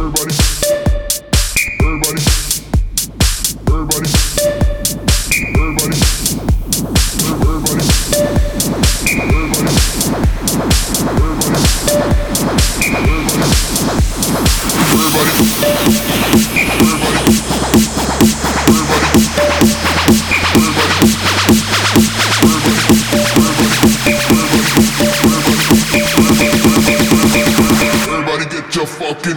[0.00, 0.34] Everybody.
[1.82, 2.40] Everybody.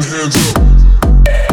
[0.02, 1.53] Hands up.